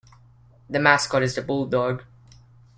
The 0.67 0.79
mascot 0.79 1.21
is 1.21 1.35
the 1.35 1.43
bulldog. 1.43 2.03